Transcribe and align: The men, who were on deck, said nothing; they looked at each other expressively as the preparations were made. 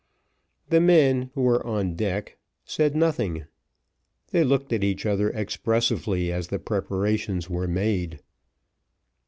The 0.69 0.81
men, 0.81 1.29
who 1.35 1.41
were 1.41 1.63
on 1.63 1.93
deck, 1.93 2.39
said 2.65 2.95
nothing; 2.95 3.45
they 4.31 4.43
looked 4.43 4.73
at 4.73 4.83
each 4.83 5.05
other 5.05 5.29
expressively 5.29 6.31
as 6.31 6.47
the 6.47 6.57
preparations 6.57 7.51
were 7.51 7.67
made. 7.67 8.19